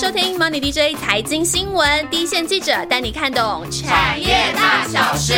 [0.00, 5.34] 收听 Money DJ 财经新闻，第一线记者带你看懂产业大小事。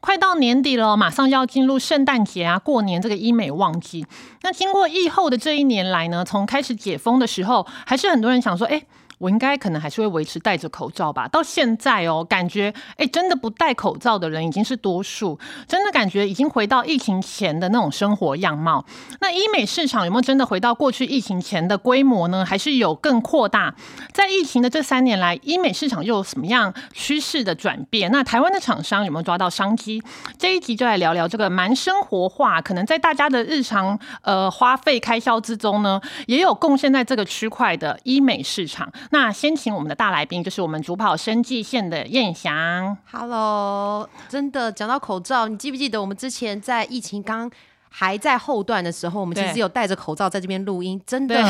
[0.00, 4.04] 快到年底了，马上要进入圣诞节啊，过年这个医美旺季。
[4.42, 8.82] 那经过疫后的这一年来呢，从开始解封的时候，还是很多人想说，哎。
[9.24, 11.26] 我应该可能还是会维持戴着口罩吧。
[11.26, 18.84] 到现在哦，感觉哎，真的不戴口罩的人已经是多数，真的感觉已经回到疫情前的那种生活样貌。
[19.20, 22.44] 那医美市场有没有真的回到过去疫情前的规模呢？
[22.44, 23.74] 还是有更扩大？
[24.12, 28.10] 在疫情的这三年来，医美市场又有什么样趋势的转变？
[28.10, 30.02] 那台湾的厂商有没有抓到商机？
[30.38, 38.92] 这一集就来聊聊这个蛮生活化，可能在大家的日常呃花费开销之中呢，也有贡献在这个区块的医美市场。
[39.14, 42.98] 那先请我们的大来宾，就是我们主跑生计线的燕翔。
[43.12, 47.48] Hello，真的讲到口罩，你记不记得我们之前在疫情刚？
[47.96, 51.40] 还在后段的时候，我们其实有戴着口罩在这边录音，真的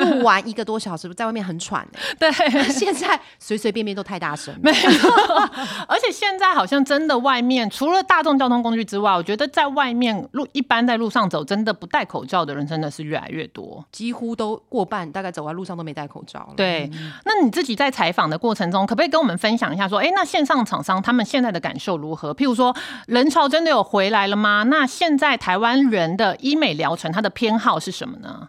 [0.00, 1.86] 录完一个多小时，在外面很喘。
[2.18, 2.28] 对，
[2.68, 4.52] 现在随随便便都太大声。
[4.60, 5.08] 没错，
[5.86, 16.54] 而且现在好像真的外面除了大众交通工具之外，我觉得在外面路一般在路上走，真的不戴口罩的人真的是越来越多，几乎都过半，大概走在路上都没戴口罩了。
[16.56, 16.90] 对，
[17.24, 22.34] 那你自己在采访的过程中，可不可以跟我们分享一下，说，哎，那线上厂商他们现在的感受如何？
[22.34, 22.74] 譬如说，
[23.06, 24.64] 人潮真的有回来了吗？
[24.64, 25.83] 那现在台湾。
[25.90, 28.48] 人的医美疗程，它的偏好是什么呢？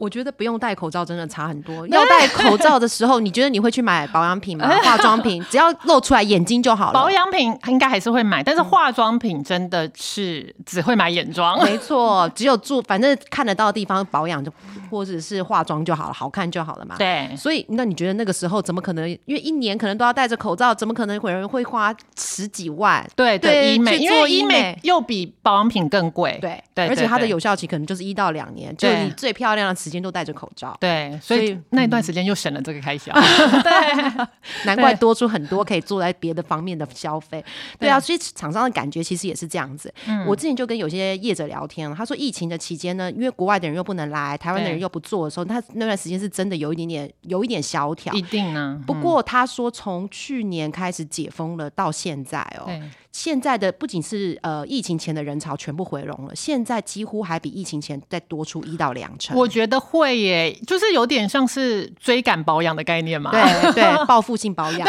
[0.00, 1.86] 我觉得不用戴口罩真的差很多。
[1.92, 4.66] 要戴口罩的时候，你觉得你会去买保养品吗？
[4.82, 6.92] 化妆品只要露出来眼睛就好了。
[6.94, 11.62] 保养品应该还是会买，但是化妆品真的是只会买眼妆。
[11.62, 14.50] 没错，只有住反正看得到的地方保养就
[14.90, 16.96] 或者是化妆就好了，好看就好了嘛。
[16.96, 17.28] 对。
[17.36, 19.08] 所以那你觉得那个时候怎么可能？
[19.26, 23.06] 因为一年可能都要戴着口罩，怎么可能有人会花十几万？
[23.14, 26.38] 对对，医美因为医美又比保养品更贵。
[26.40, 33.12] 对对，而且它的有效期可能就是一到两年，就你最漂亮的时间都戴着口罩，对，所以那一段时间又省了这个开销，
[33.62, 34.26] 对，
[34.64, 37.44] 难怪多出很多可以做在别的方面的消费，
[37.78, 37.90] 对。
[37.90, 39.92] 啊，所以厂商的感觉其实也是这样子。
[40.26, 48.80] 我之前就跟有些业者聊天，他说疫情的期间呢，因为国外的人又不能来，台湾的人又不做的时候，他那段时间是真的有一点点有一点萧条，一定呢。
[48.86, 52.70] 不过他说从去年开始解封了到现在哦。
[53.12, 59.36] 现在的不仅是呃疫情前的人潮全部回笼了，现在几乎还比疫情前再多出一到两成。
[59.36, 63.32] 我觉得会耶，就是有点像是追赶保养的概念嘛。
[63.32, 64.88] 对对， 报复性保养。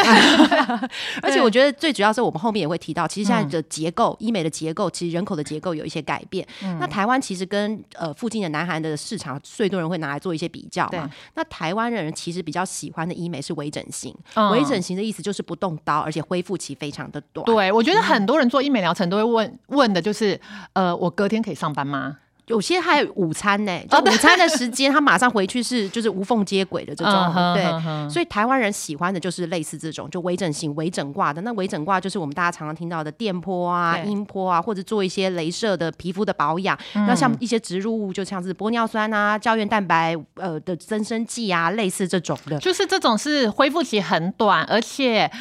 [1.24, 6.48] 而且我觉得最主要是我们后面也会提到，其实现在的结构，医美的结构，其实人口的结构有一些改变。
[6.80, 11.10] 那台湾其实跟呃附近的南韩的市场，最多人会拿来做一些比较嘛。
[11.34, 14.16] 那台湾人其实比较喜欢的医美是微整形，
[14.52, 17.44] 微整形的意思就是不动刀，而且恢复期非常的短。
[17.46, 18.11] 对，我觉得。
[18.12, 20.40] 很多人做医美疗程都会问问的就是，
[20.74, 22.18] 呃，我隔天可以上班吗？
[22.48, 27.64] 有些还有午餐呢，就午餐的时间，他马上回去是就是无缝接轨的这种，对。
[28.10, 31.42] 所以台湾人喜欢的就是类似这种，就微整形、微整挂的。
[31.44, 36.78] 那微整挂就是我们大家常常听到的电波啊、音波啊，或者做一些镭射的皮肤的保养。
[36.94, 45.32] 那像一些植入物，就像是玻尿酸啊、胶原蛋白呃的增生剂啊，类似这种的，就是这种是恢复期很短，而且。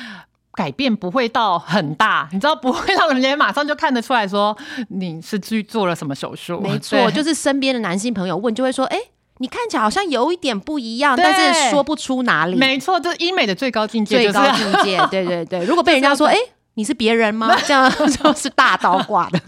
[0.52, 4.56] 改变不会到很大，你知道不会让人家马上就看得出来说
[4.88, 6.60] 你是去做了什么手术。
[6.60, 8.98] 没错，就是身边的男性朋友问，就会说：“哎，
[9.38, 14.98] 你看起来好像有一点不一样，但是说不出哪里。”没错，这医美的最高境界，最高境界。
[15.10, 16.36] 对对对，如果被人家说：“哎。”
[16.74, 17.54] 你是别人吗？
[17.66, 17.90] 这样
[18.22, 19.40] 就是大刀挂的。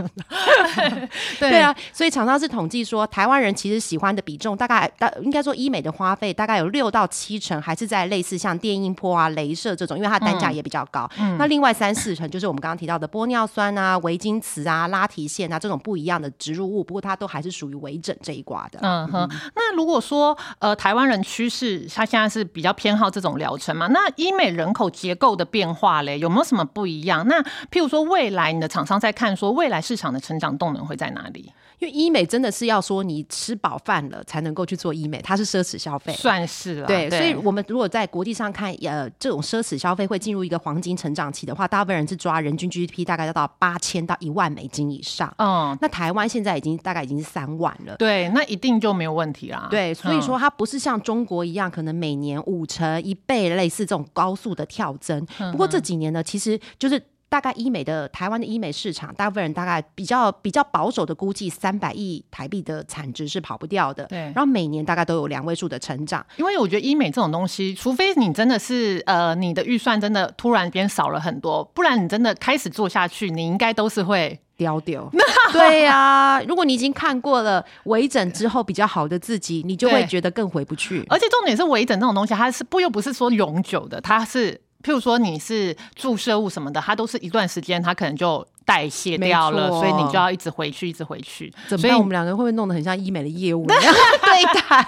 [1.38, 11.08] 对啊，所以厂商是统计说，台湾人其实喜欢的比重大概大，应该说医美的花费大概有六到七成，还是在类似像电音波啊、镭射这种，因为它单价也比较高。
[11.38, 18.80] 那另外三四成就是我们刚刚提到的玻尿酸啊、维金瓷啊、拉提线啊这种不一样的植入物，不过它都还是属于微整这一挂的。
[18.82, 19.30] 嗯哼。
[19.54, 23.86] 那如果说呃台湾人趋势，他现在是比较偏好这种疗程嘛？
[23.88, 27.11] 那医美人口结构的变化嘞，有没有什么不一样？
[27.26, 31.52] 那譬如说，未来你的厂商在看说，未来市场的成长动能会在哪里？
[31.82, 36.86] 因为医美真的是要说你吃饱饭了才能够去做医美，它是奢侈消费，算是了。
[36.86, 45.34] 对，所以我们如果在国际上看，呃，这种奢侈消费会进入一个黄金成长期的话，大部分人是抓人均 GDP 大概要到八千到一万美金以上。
[45.38, 47.96] 嗯，那台湾现在已经大概已经是三万了。
[47.96, 49.66] 对，那一定就没有问题啦。
[49.68, 55.26] 对，所以说它不是像中国一样，可能每年五成一倍类似这种高速的跳增。
[55.50, 57.02] 不过这几年呢，其实就是。
[57.32, 64.04] 大概医美的台湾的医美市场，大部分人大概比较比较保守的估计，三百亿台币的产值是跑不掉的。
[64.04, 66.22] 对，然后每年大概都有两位数的成长。
[66.36, 75.10] 因为我觉得医美这种东西，除非你真的是呃你的预算真的突然间少了很多，不然你真的开始做下去，你应该都是会丢丢。
[75.54, 81.02] 对呀，如果你已经看过了微整之后比较好的自己，你就会对觉得更回不去。
[81.08, 91.52] 而且重点是微整这种东西，它是不又不是说永久的，它是譬如说你是注射物什么的，它都是一段时间，它可能就代谢掉了，所以你就要一直回去，一直回去。
[91.68, 91.98] 怎么办？
[91.98, 94.84] 我们两个会不会弄得很像医美的业务一样 对谈？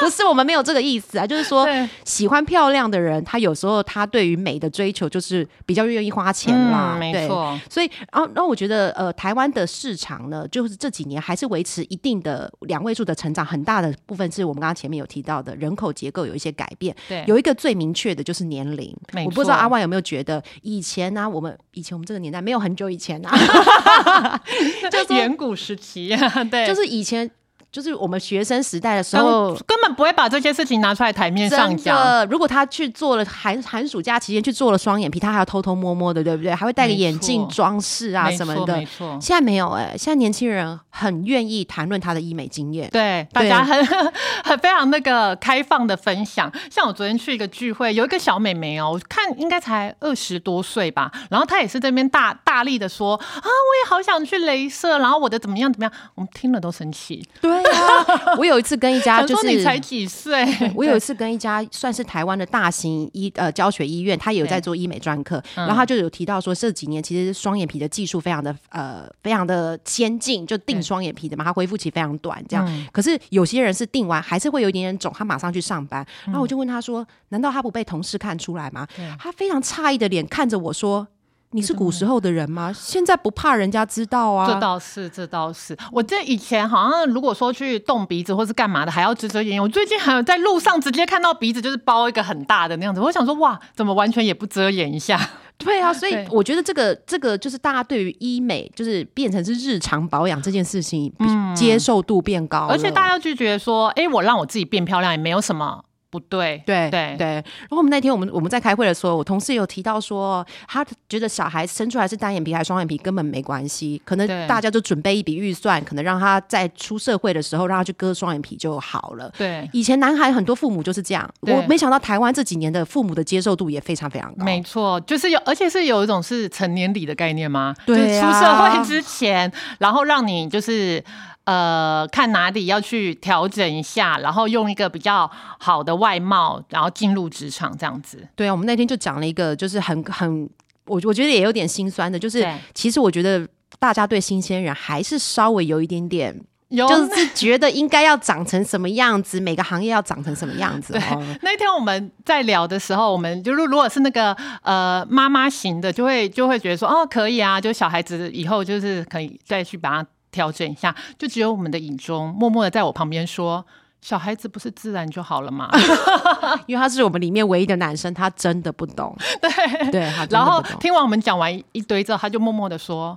[0.00, 7.58] 不是，我们没有这个意思啊，就是说对喜欢漂亮的人，他有时候他对于美的追求就是比较愿意花钱啦，嗯没错。
[7.68, 16.94] 所以，然后，然后我觉得，呃，台湾的市场呢，就是这几年还是维持一定的两位数的成长，很大的部分是我们刚刚前面有提到的人口结构有一些改变。
[17.08, 23.30] 对，有一个最明确的就是年龄，我不知道阿万有没有觉得，以前呢、我们以前我们这个年代没有很久以前啊，
[24.90, 26.16] 就是远古时期，
[26.50, 27.30] 对，就是以前
[27.72, 29.54] 就是我们学生时代的时候。
[29.66, 31.96] 根本不会把这些事情拿出来台面上真讲。
[31.96, 36.54] 的，如果他去做了寒寒暑假期间去做了双眼皮，他还要偷偷摸摸的，对不对？
[36.54, 38.76] 还会戴个眼镜装饰啊什么的。
[38.76, 39.18] 没错。
[39.20, 42.88] 现在没有哎、现在年轻人很愿意谈论他的医美经验。
[42.90, 43.84] 对，大家很
[44.44, 46.52] 很非常那个开放的分享。
[46.70, 57.26] 像我昨天去一个聚会，有一个小美眉哦，我看应该才二十多岁吧，然后她也是这边大大力的说啊，我也好想去镭射，然后我的怎么样怎么样，我们听了都生气。
[57.40, 65.66] 对啊， 我有一次跟一家想就是说你才几岁， 我有一次跟一家算是台湾的大型医呃教学医院，他也有在做医美专科，嗯。
[65.66, 70.82] 然后他就有提到说这几年其实双眼皮的技术非常的呃非常的先进，就定对。
[70.82, 72.64] 双眼皮的嘛，它恢复期非常短这样。
[72.68, 72.86] 嗯。
[72.92, 78.86] 可是有些人是定完还是会有一点点肿，他马上去上班，然后嗯我就问他说：“难道他不被同事看出来吗？”
[79.18, 81.06] 他非常诧异的脸看着我说。
[81.52, 82.72] 你是古时候的人吗？
[82.74, 84.46] 现在不怕人家知道啊？
[84.46, 85.76] 这倒是，这倒是。
[85.90, 89.62] 我这以前好像如果说去动鼻子或是干嘛的，还要遮遮掩掩。
[89.62, 95.20] 我最近还有在路上直接看到鼻子就是包一个很大的那样子，我想说哇，怎么完全也不遮掩一下？
[95.58, 106.62] 对啊，所以我觉得这个这个就是大家对于医美就是变成是日常保养这件事情，比接受度变高而且大家就觉得说，哎、我让我自己变漂亮也没有什么不对。
[106.66, 107.26] 对对对。
[107.26, 119.32] 然后我们那天我们我们在开会的时候，我同事有提到说，他觉得小孩生出来是单眼皮还是双眼皮根本没关系，可能大家就准备一笔预算，可能让他在出社会的时候让他去割双眼皮就好了。
[119.38, 124.44] 对，以前男孩很多父母就是这样，我没想到台湾这几年的父母的接受度也非常非常高。
[124.44, 127.74] 没错，就是有，而且是有一种是成年礼的概念吗？
[127.86, 131.02] 对啊就是出社会之前，然后让你就是。
[131.44, 135.28] 呃，看哪里要去调整一下，然后用一个比较
[135.58, 138.26] 好的外貌，然后进入职场这样子。
[138.36, 140.48] 对啊，我们那天就讲了一个，就是很很，
[140.86, 143.46] 我我觉得也有点心酸的，就是其实我觉得
[143.78, 146.40] 大家对新鲜人还是稍微有一点点，
[146.70, 151.02] 就是觉得应该要长成什么样子，每个行业要长成什么样子 对。
[151.42, 160.92] 那天我们在聊的时候，我们就是如果是那个呃妈妈型的，就会就会觉得说哦可以啊，就小孩子以后就是可以再去把它调整一下。
[161.16, 163.64] 就只有我们的影中默默的在我旁边说。
[164.02, 165.70] 小孩子不是自然就好了吗？
[166.66, 169.16] 因为他是我们里面唯一的男生，他真的不懂。
[169.40, 170.60] 对对，他然后。
[170.80, 173.16] 听完我们讲完一堆之后，他就默默的说：“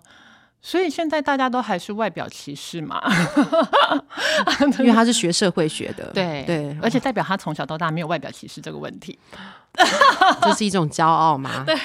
[0.62, 3.02] 所以现在大家都还是外表歧视嘛？”
[4.78, 9.18] 因为他是学社会学的，对对，而且代表他从小到大没有外表歧视这个问题。
[10.42, 11.64] 这是一种骄傲吗。
[11.68, 11.76] 对，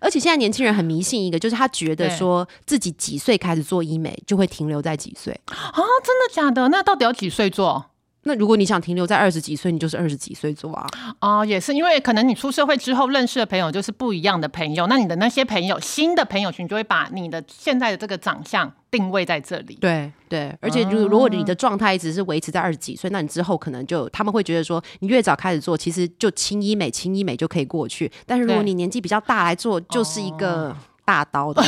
[0.00, 5.32] 而且现在年轻人很迷信一个，就是他觉得对说自己几岁开始做医美，就会停留在几岁。
[5.46, 6.68] 啊，真的假的？
[6.68, 7.86] 那到底要几岁做？
[8.24, 10.86] 那如果你想停留在二十几岁，你就是二十几岁做啊。
[11.20, 19.74] 哦，也是因为可能你出社会之后认识的朋友就是不一样的朋友，那你的那些朋友新的朋友群就会把你的现在的这个长相定位在这里。
[19.80, 28.10] 对对，而且如如果你的状态一直是维持在二十几岁，那你之后可能就他们会觉得说，你越早开始做，其实就轻医美、轻医美就可以过去。
[28.24, 31.62] 但是如果你年纪比较大来做，就是一个大刀的。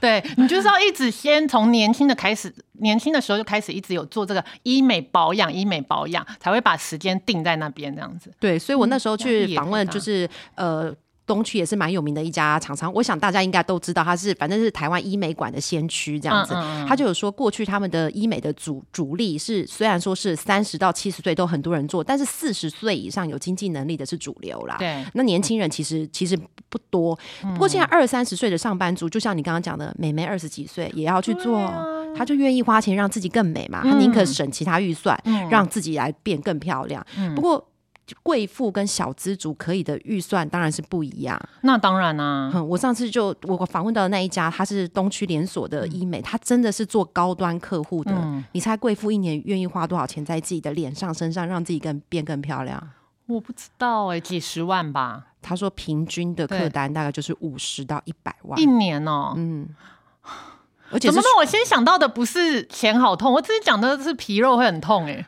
[0.00, 8.32] 对你就是要一直先从年轻的开始，年轻的时候就开始一直有做这个医美保养、医美保养，才会把时间定在那边这样子。
[8.38, 10.94] 对，所以我那时候去访问，就是呃。
[11.28, 16.54] 东区也是蛮有名的一家厂商，我想大家应该都知道，它是反正是台湾医美馆的先驱这样子。
[16.54, 24.76] 嗯嗯嗯他就有说，过去他们的医美的主主力是虽然说是三十到七十岁都很多人做，但是四十岁以上有经济能力的是主流啦。
[24.78, 26.34] 对，那年轻人其实其实
[26.70, 31.70] 不多，不过现在二三十岁的上班族，就像你刚刚讲的，美眉二十几岁也要去做，
[32.16, 35.20] 他就愿意花钱让自己更美嘛，他宁可省其他预算，
[35.50, 37.04] 让自己来变更漂亮。
[37.36, 37.68] 不过。
[38.22, 41.40] 贵妇跟小资族可以的预算当然是不一样。
[41.62, 48.12] 那当然啊，哼，我上次就我访问到的那一家，它是东区连锁的医美，它真的是做高端客户的。
[48.52, 52.90] 你猜贵妇一年愿意花多少钱在自己的脸上、身上，让自己更变更漂亮？
[53.26, 55.26] 我不知道哎、几十万吧。
[55.40, 59.68] 他说平均的客对单大概就是五十到一百万一，年哦、嗯，
[60.90, 65.26] 而且怎么那我先想到的不是钱好痛，我只是讲的是皮肉会很痛哎、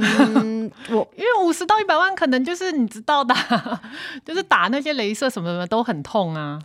[0.00, 3.80] 嗯，我因为五十到一百万可能就是你知道的啊，
[4.24, 6.58] 就是打那些镭射什么什么都很痛啊。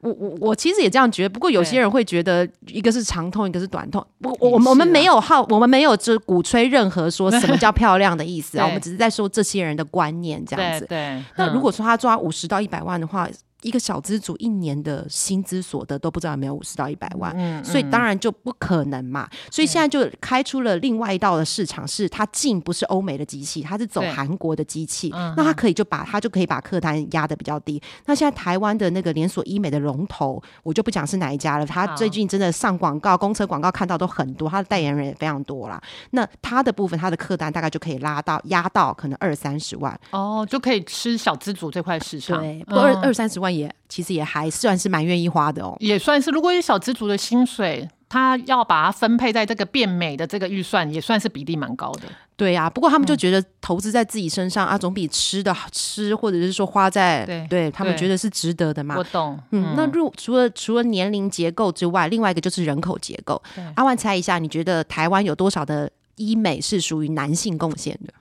[0.00, 4.06] 我我我其实也这样觉得，不过有些人会觉得一个是长痛，一个是短痛。
[4.20, 10.80] 不，我我们我们没有好，我们没有就鼓吹任何说什么叫漂亮的意思啊， 我们只是在说这些人的观念这样子。
[10.80, 13.26] 对对，那如嗯果说他抓五十到一百万的话，
[13.64, 19.28] 一个小资主一年的薪资所得都不知道有没有五十到一百万，嗯所以当然就不可能嘛。
[19.50, 27.80] 所以现在就开出了另外一道的市场，是它进不是欧美的机器，它是走对韩国的机器，嗯那它可以就把它就可以把客单压的比较低。
[28.04, 35.80] 那现在台湾的那个连锁医美的龙头，我就不讲是哪一家了，它最近真的上广告、公车广告看到都很多，它的代言人也非常多啦。
[36.10, 39.98] 那它的部分，它的客单大概就可以拉到压到可能二三十万。
[40.10, 42.40] 哦，就可以吃小资主这块市场。
[42.40, 45.76] 对，不过二嗯二三十万也其实也还算是蛮愿意花的哦。
[45.80, 52.02] 也算是，如果有小资族的薪水，他要把它分配在这个变美的这个预算，也算是比例蛮高的。
[52.36, 59.04] 对呀、不过他们嗯就觉得投资在自己身上、啊，总比吃的吃或者是说花在对他们觉得是值得的嘛我。
[59.04, 63.40] 懂，嗯，那如除了除了年龄结构之外，另外一个就是人口结构。
[63.76, 68.12] 阿万猜一下，你觉得台湾有多少的医美是属于男性贡献的？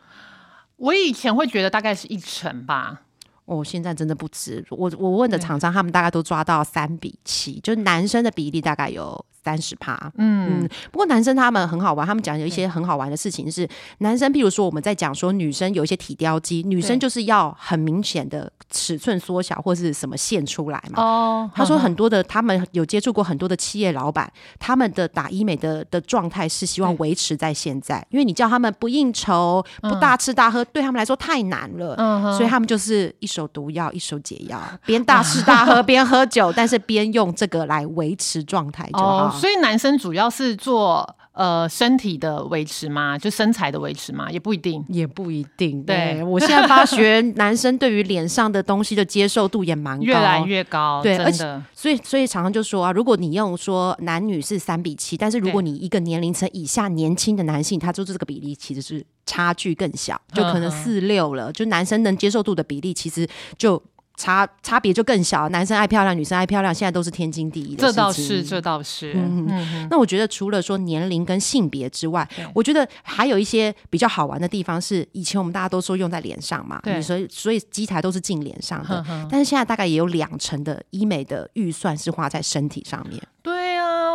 [0.78, 3.02] 我以前会觉得大概是一成吧。
[3.46, 4.66] 哦，现在真的不止。
[4.70, 9.94] 我我问的厂商，他们大概都抓到三比七，就男生的比例大概有三十趴。
[10.18, 13.68] 嗯，嗯，不过男生他们很好玩，他们讲有一些很好玩的事情是，
[14.00, 21.04] 男生，譬如说我们在讲说女生有一些体雕肌，女生就是要很明显的尺寸缩小或是什么线出来嘛。
[21.04, 31.96] 哦，他说很多的，他们有接触过很多的企业老板，他们的打医美的的状态是希望维持在现在，因为你叫他们不应酬、不大吃大喝，对他们来说太难了。
[31.98, 39.33] 嗯哼所以他们就是一手毒药，一手解药，边大吃大喝 边喝酒，但是边用这个来维持状态就好。
[39.34, 43.18] 哦，所以男生主要是做呃身体的维持吗？
[43.18, 44.30] 就身材的维持吗？
[44.30, 44.84] 也不一定。
[44.88, 45.84] 也不一定。
[45.84, 63.82] 对我现在发 觉男生对于脸上的东西的接受度也蛮高，越来越高，对而且，所以所以常常就说啊，如果你用说男女是三比七，但是如果你一个年龄层以下年轻的男性，他就是这个比例其实是差距更小，就可能四六了，就男生能接受度的比例其实就。
[64.16, 68.04] 差差别就更小，男生爱漂亮，女生爱漂亮，现在都是天经地义的这事情。
[68.04, 83.22] 倒是，这倒是，嗯嗯嗯那我觉得除了说年龄跟性别之外，我觉得还有一些比较好玩的地方是，以前我们大家都说用在脸上嘛，对所以所以机台都是进脸上的但是现在大概也有两成的医美的预算是花在身体上面。
[83.42, 83.63] 对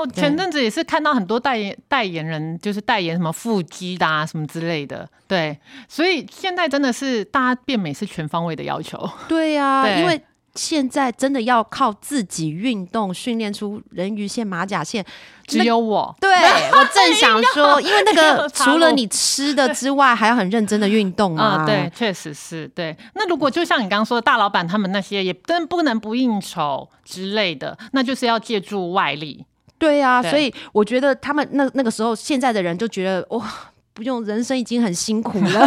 [0.07, 5.09] 前阵子也是看到很多代言代言人，就是代言什么腹肌的啊，什么之类的。
[5.26, 9.09] 对，所以现在真的是大家变美是全方位的要求。
[9.28, 10.21] 对呀、 对因为。
[10.55, 15.05] 现在真的要靠自己运动训练出人鱼线、马甲线，
[15.47, 16.28] 只有我，对
[16.73, 21.59] 我正想说，因为那个 除了你吃的之外，还要很认真的运动啊。
[21.61, 22.97] 嗯，对，确实是对。
[23.14, 29.45] 那如果就像你刚刚说的，大老板他们那些也真不能不应酬之类的，那就是要借助外力。
[29.78, 33.47] 对啊，对所以我觉得他们那那个时候，现在的人就觉得哇。
[33.94, 35.66] 不用，人生已经很辛苦了，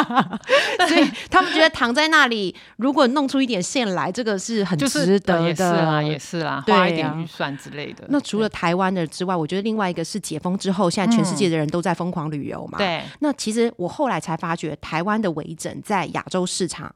[0.88, 8.06] 所以他们觉得躺在那里，如果弄出一点线来，这个是很就是值得的也是啦，也是啦，对花一点啊预算之类的。
[8.08, 12.78] 那除了台湾的之外，我觉得另外一个是解封之后，现在全世界的人都在疯狂旅游嘛。。
[12.78, 16.90] 对，那其实我后来才发觉，台湾的微整在亚洲市场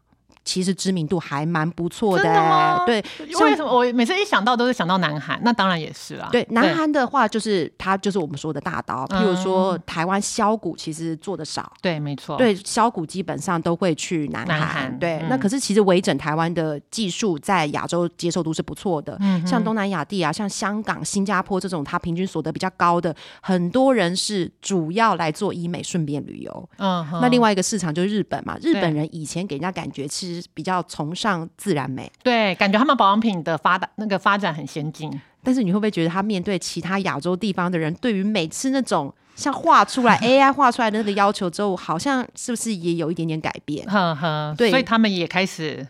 [0.45, 3.05] 其实知名度还蛮不错的,、对，
[3.41, 5.41] 为什么我每次一想到都是想到南韩？
[5.45, 6.29] 那当然也是啦。
[6.33, 11.73] 对，南韩的话就是它就是我们说的大刀，譬如说嗯台湾削骨其实做的少。
[11.81, 12.37] 对，没错。
[12.37, 14.59] 对，削骨基本上都会去南韩。
[14.59, 26.69] 南对，嗯那可是其实微整台湾的技术在亚洲接受度是不错的，嗯像东南亚地啊，像香港、新加坡这种，它平均所得比较高的，很多人是主要来做医美，顺便旅游。
[26.79, 35.11] 嗯，那另外一个市场就是日本嘛，日本人以前给人家感觉其实比较崇尚自然美，对，感觉他们保养品的发达那个发展很先进。
[35.43, 43.87] 但是你会不会觉得他面对其他亚洲地方的人，对于每次那种像画出来 AI 画出来的那个要求之后，好像是不是也有一点点改变？
[43.87, 45.87] 呵呵，对所以他们也开始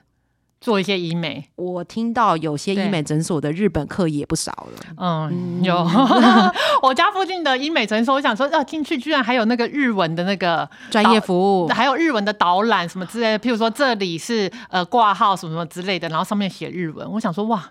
[0.60, 1.44] 做一些医美。
[1.56, 4.94] 我听到有些对医美诊所的日本客也不少了。
[4.98, 5.76] 嗯，有
[6.82, 17.70] 我家附近的医美诊所，我想说，啊，进去居然还有那个日文的那个专业服务，还有日文的导览什么之类的，譬如说这里是呃挂号什么什么之类的，然后上面写日文，我想说哇。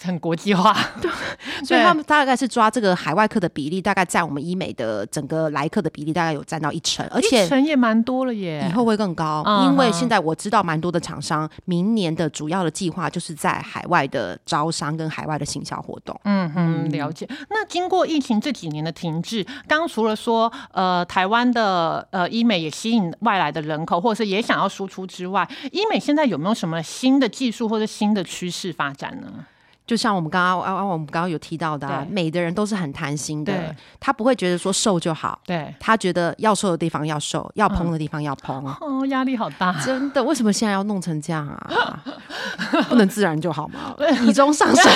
[0.00, 1.10] 很国际化， 对
[1.64, 8.66] 所以他们大概是抓这个海外客的比例，大概占我们医美的整个来客的比例，大概有占到一成，而且一成也蛮多了耶。
[8.68, 16.18] 以后会更高，嗯因为嗯现在我知道蛮多的厂商，明年的主要的计划就是在海外的招商跟海外的行销活动。
[16.24, 17.28] 嗯嗯，了解。
[17.50, 29.46] 那经过疫情这几年的停滞，刚刚除了说呃台湾的呃医美也吸引外来的人口，或者是也想要输出之外，医美现在有没有什么新的技术或者新的趋势发展呢？
[29.88, 38.62] 就像我们刚刚啊啊，我们刚刚有提到的、啊，对美的人都是很贪心的，他不会觉得说瘦就好，对，他觉得要瘦的地方要瘦，要蓬的地方要嘭。
[38.82, 39.72] 哦，压力好大。
[39.84, 42.04] 真的，为什么现在要弄成这样啊？
[42.90, 43.96] 不能自然就好吗？
[44.28, 44.92] 以中上升。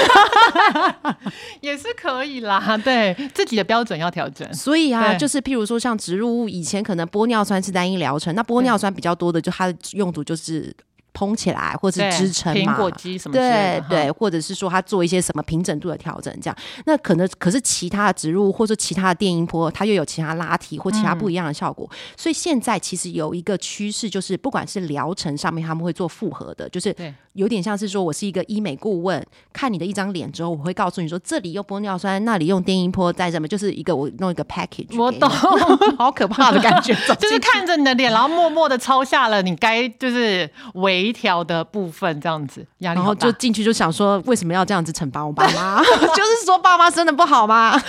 [1.62, 4.52] 也是可以啦，对自己的标准要调整。
[4.52, 10.75] 所以啊，就是譬如说像植入物，以前可能玻尿酸是单一疗程，那玻尿酸比较多的，就它的用途就是
[11.12, 12.75] 蓬起来或者是支撑嘛。
[12.75, 21.88] 苹果肌什么之类的对对，或者是说它做一些什么平整度的调整，这样那可能可是其他的植入或者其他的电音波，它又有其他拉提或其他不一样的效果。
[22.16, 35.29] 所以现在其实有一个趋势，就是不管是疗程上面他们会做复合的，就是对有点像是说我是一个医美顾问，看你的一张脸之后，我会告诉你说这里用玻尿酸，那里用电音波，在什么，就是一个我弄一个 package，给你我懂，
[35.97, 45.83] 好可怕的感觉， 就是看着你的脸，然后默默的抄下了你该就是微调的部分，这样子压力然后就进去就想说，为什么要这样子惩罚我爸妈？
[45.83, 47.81] 就是说爸妈生的不好吗？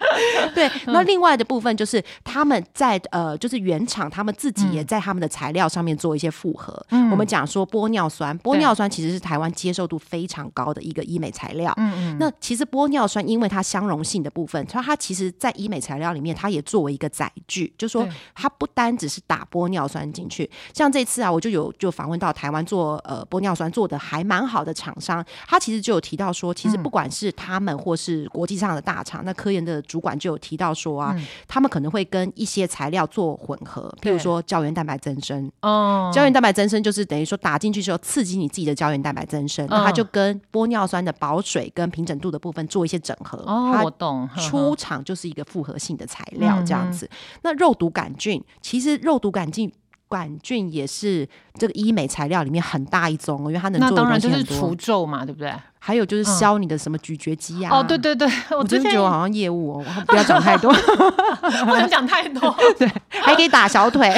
[0.54, 6.84] 对，嗯那另外的部分就是他们在呃，就是原厂他们自己也在他们的材料上面做一些复合。
[6.90, 11.72] 嗯我们讲说玻尿酸，玻尿酸其实是台湾接受度非常高的一个医美材料。
[11.76, 20.48] 嗯嗯，那其实玻尿酸因为它相容性的部分，它它其实在医美材料里面，它也作为一个载具，就说它不单只是打玻尿酸进去。
[20.72, 35.50] 像这次啊，我就有就访问到台湾做呃玻尿酸做的还蛮好的厂商，他其实就有提到说，其实嗯不管是他们或是国际上的大厂，那科研的主管就有提到说啊，嗯他们可能会跟一些材料做混合，譬如说胶原蛋白增生。
[35.62, 43.38] 哦，胶原蛋白增生就是等于说打进去之后刺激你自己的胶原蛋白增生，那它嗯就跟玻尿酸的保水跟平整度的部分做一些整合。
[43.38, 47.10] 哦，它我懂，出厂就是一个复合性的材料嗯这样子。
[47.42, 49.72] 那肉毒杆菌，其实肉毒杆菌。
[50.10, 54.74] 杆菌也是这个医美材料里面很大一宗哦，因为它能那做的当然就是除。
[54.74, 55.54] 皱嘛，对不对？
[55.78, 57.70] 还有就是消你的什么咀嚼肌啊。
[57.78, 60.72] 哦，对，对对， 我真的觉得我好像业务哦， 我不要讲太多，
[61.64, 62.54] 不能讲太多。
[62.78, 64.10] 对还可以打小腿。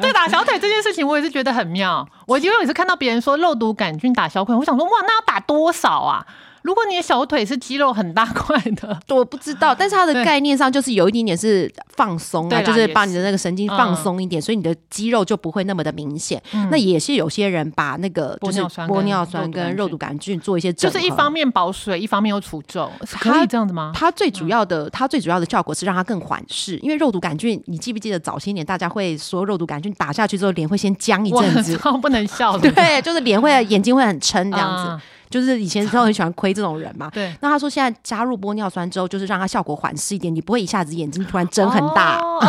[0.00, 2.06] 对打小腿这件事情，我也是觉得很妙。
[2.26, 6.26] 我因为也是看到别人说肉毒杆菌打小腿，我想说哇，那要打多少啊？
[6.66, 13.76] 如果你的小腿是肌肉很大块的， 我不知道， 但是它的概念上就是有一点点是放松啊，就是把你的那个神经嗯。
[13.76, 16.42] 放松一点，所以你的肌肉就不会那么的明显。
[16.70, 23.92] 那也是有些人把那个就是玻尿酸跟玻尿酸跟肉肉毒毒杆菌做一些就是一方面保水，一方面又除皱，是可以这样子吗？
[23.94, 37.10] 它最主要的，它最主要的效果是让它更缓释，因为肉毒杆菌，你记不记得早些年大家会说肉毒杆菌打下去之后脸会先僵一阵子，不能笑，对，就是脸会眼睛会很撑这样子，啊就是以前都很喜欢亏这种人嘛。
[37.14, 42.40] 对，那他说现在加入玻尿酸之后，就是让它效果缓释一点，你不会一下子眼睛突然睁很大，哦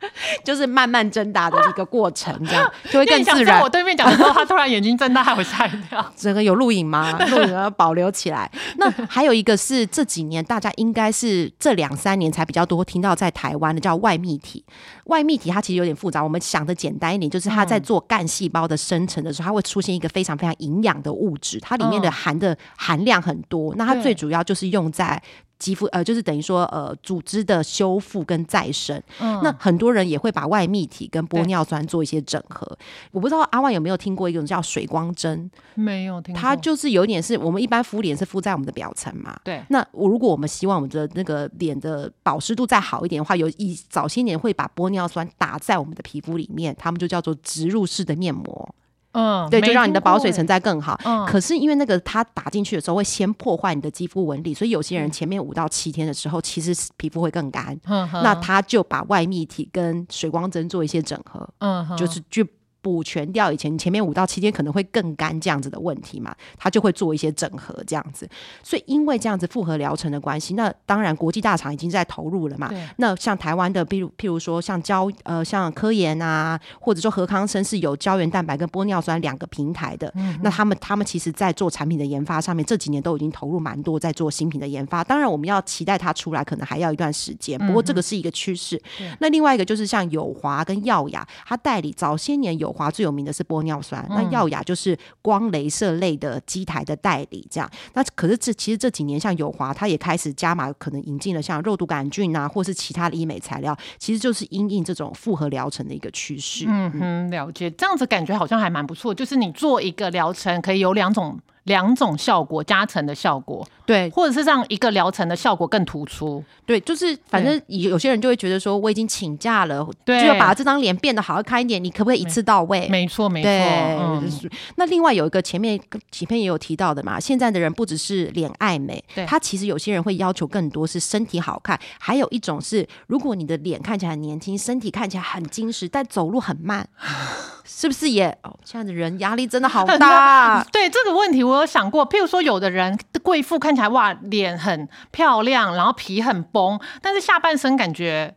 [0.44, 3.68] 就是慢慢睁大的一个过程，这样就会更自然我。
[3.68, 6.04] 对面讲的时候，他突然眼睛睁大，害我吓一跳。
[6.16, 7.12] 整个有录影吗？
[7.30, 8.50] 录影要保留起来。
[8.76, 14.64] 那还有一个是这几年大家应该是这两三年才比较多听到在台湾的叫外泌体。
[15.04, 23.74] 外泌体它其实有点复杂，我们想的简单一点，就是它在做干细胞的生成的时候，它会出现一个非常非常营养的物质，它里面的嗯含的含量很多。
[23.76, 25.20] 那它最主要就是用在。
[25.60, 29.00] 肌肤呃，就是等于说呃，组织的修复跟再生。
[29.20, 32.66] 嗯那很多人也会把外泌体跟玻尿酸做一些整合。
[33.12, 39.38] 我不知道阿万有没有听过一种叫水光针，没有听过，它就是有点是我们一般敷脸是敷在我们的表层嘛。
[39.44, 48.74] 对那我如果我们希望我们的那个脸的保湿度再好一点的话，有一早些年会把玻尿酸打在我们的皮肤里面，他们就叫做植入式的面膜，
[49.12, 50.98] 嗯，对，就让你的保水层欸再更好。
[51.04, 57.78] 嗯可是因为那个它打进去的时候会先破坏你的肌肤纹理，所以有些人前面五到七天的时候，其实皮肤会更干。
[57.86, 62.46] 嗯哼那他就把外泌体跟水光针做一些整合，嗯哼就是去
[62.82, 68.28] 补全掉以前前面五到七天可能会更干这样子的问题嘛，他就会做一些整合这样子。
[68.62, 72.70] 所以因为这样子复合疗程的关系，那当然国际大厂已经在投入了嘛。
[72.96, 80.12] 那像台湾的，譬如譬如说像胶呃像科研啊，或者说和康生是有胶原蛋白跟玻尿酸两个平台的，
[80.42, 85.04] 那他们他们其实在做产品的研发上面，这几年都已经投入蛮多在做新品的研发。
[85.04, 88.80] 当然我们要期待它出来，可能还要一段时间，不过这个是一个趋势。
[89.18, 97.68] 那另外一个就是像友华跟耀雅，它代理早些年友友华最有名的是玻尿酸，那耀雅就是光镭射类的机台的代理，这样。
[97.94, 106.64] 那可是这其实这几年像友华，它也开始加码，可能引进了像肉毒杆菌啊，或是其他的医美材料，其实就是因应这种复合疗程的一个趋势。
[106.68, 111.36] 嗯哼，了解，这样子感觉好像还蛮不错，就是你做一个疗程可以有两种。
[111.70, 122.88] 两种效果加成的效果，对，或者是让一个疗程的效果更突出，对，就是反正有些人就会觉得说，我已经请假了，对，就要把这张脸变得好看一点，你可不可以一次到位？
[122.88, 123.48] 没错，没错。
[123.48, 124.28] 嗯
[124.74, 125.80] 那另外有一个前面
[126.10, 136.88] 几篇也有提到的嘛，现在的人不只是脸爱美，他其实有些人会要求更多是身体好看，还有一种是，如果你的脸看起来很年轻，身体看起来很精实，但走路很慢。
[137.64, 138.58] 是不是也哦？
[138.64, 140.64] 现在的人压力真的好大。
[140.72, 142.08] 对这个问题，我有想过。
[142.08, 148.34] 譬如说，有的人贵妇看起来哇，脸很漂亮，然后皮很崩，但是下半身感觉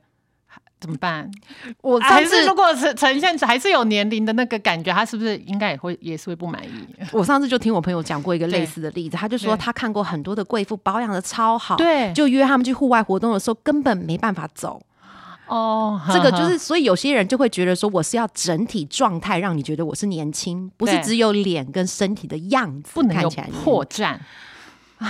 [0.80, 1.32] 怎么办？
[1.82, 6.88] 我上次如果是呈现还是有年龄的那个感觉，他是不是应该也会也是会不满意？
[7.12, 14.82] 我上次就听我朋友讲过一个类似的例子，他就说他看过很多的贵妇保养的超好，对，就约他们去户外活动的时候根本没办法走。
[15.48, 24.18] 哦，这个就是，所以有些人就会觉得说，我是要整体状态让你觉得我是年轻，不是只有脸跟身体的样子不能看起来破绽。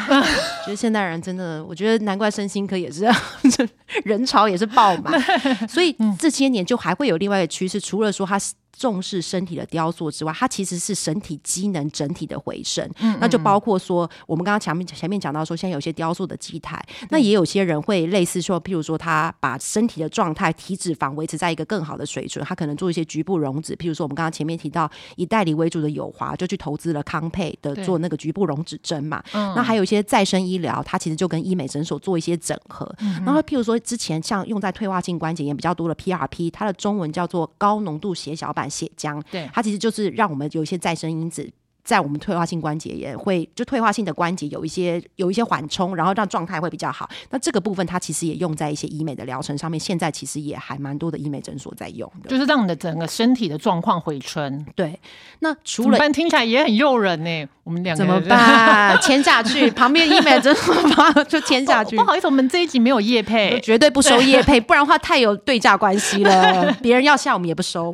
[0.65, 3.07] 觉得现代人真的，我觉得难怪身心科也是
[4.03, 5.21] 人潮也是爆满，
[5.69, 8.39] 所以这些年就还会有另外一个趋势，除了说他。
[8.77, 12.89] 重视身体的雕塑之外，它其实是身体机能整体的回升。
[12.99, 23.75] 嗯，那就包括说，我们刚刚前面前面讲到说，现在有些雕塑的机台，那也有些人会类似说，譬如说他把身体的状态、体脂肪维持在一个更好的水准，他可能做一些局部溶脂。
[23.75, 29.23] 譬如说，我们刚刚前面提到以代理为主的友华，就去投资了康佩的做那个局部溶脂针嘛。
[29.33, 32.91] 嗯，那还有一些再生医疗，它其实就跟医美诊所做一些整合。
[32.99, 38.62] 嗯然后譬如说，之前像用在退化性关节炎比较多的 PRP，它的中文叫做高浓度血小板。
[38.69, 41.49] 血浆，对它其实就是让我们有一些再生因子。
[41.83, 47.09] 在我们退化性关节炎会，就退化性的关节有一些有一些缓冲，然后让状态会比较好。
[47.29, 54.65] 那这个部分它其实也用在一些医美的疗程上面，现在其实也还蛮多的医美诊所在用的，就是让你的整个身体的状况回春。
[54.75, 54.97] 对，
[55.39, 58.97] 那除了听起来也很诱人呢，我们两个怎么办？
[59.03, 61.97] 签下去，旁边医美诊所就签下去。
[61.97, 67.93] 不好意思，我们这一集没有叶配，绝对不收叶配， 不然的话太有对价关系了， 别人要下我们也不收。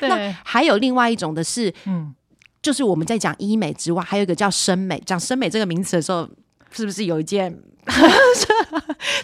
[0.00, 2.14] 那还有另外一种的是，嗯。
[2.60, 5.02] 就是我们在讲医美之外，还有一个叫生美。
[5.06, 6.28] 讲生美这个名词的时候，
[6.70, 7.56] 是不是有一件